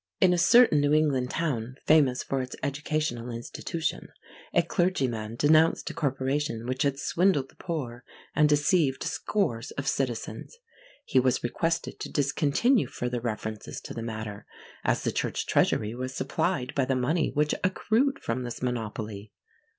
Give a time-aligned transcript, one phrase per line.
[0.19, 4.07] In a certain New England town famous for its educational institution,
[4.51, 8.03] a clergyman denounced a corporation which had swindled the poor
[8.35, 10.57] and deceived scores of citizens.
[11.05, 14.47] He was requested to discontinue further references to the matter,
[14.83, 19.31] as the church treasury was supplied by the money which accrued from this monopoly.